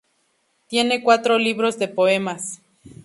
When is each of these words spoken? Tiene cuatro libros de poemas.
Tiene 0.65 1.03
cuatro 1.03 1.37
libros 1.37 1.77
de 1.77 1.87
poemas. 1.87 2.59